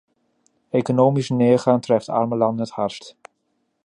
Economische 0.71 1.33
neergang 1.35 1.79
treft 1.81 2.09
arme 2.09 2.35
landen 2.37 2.65
het 2.65 2.73
hardst. 2.73 3.15